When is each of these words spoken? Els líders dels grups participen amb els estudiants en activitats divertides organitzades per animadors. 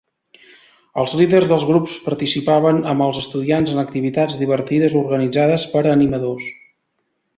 Els 1.01 1.11
líders 1.17 1.51
dels 1.51 1.65
grups 1.71 1.97
participen 2.07 2.79
amb 2.93 3.05
els 3.09 3.19
estudiants 3.21 3.75
en 3.75 3.83
activitats 3.83 4.41
divertides 4.45 4.97
organitzades 5.03 5.67
per 5.75 5.85
animadors. 5.93 6.49